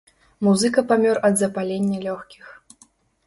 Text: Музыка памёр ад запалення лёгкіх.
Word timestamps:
Музыка 0.45 0.83
памёр 0.91 1.17
ад 1.29 1.37
запалення 1.43 1.97
лёгкіх. 2.05 2.45